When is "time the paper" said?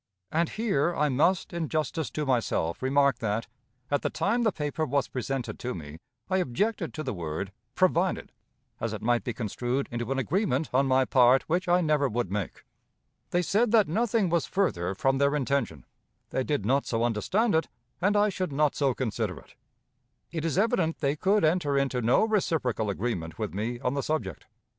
4.09-4.83